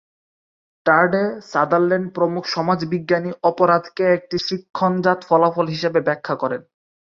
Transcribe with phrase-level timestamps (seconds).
[0.85, 6.61] টার্ডে, Sutherland প্রমুখ সমাজবিজ্ঞানী অপরাধকে একটি শিক্ষণজাত ফলাফল হিসেবে ব্যাখ্যা করেন।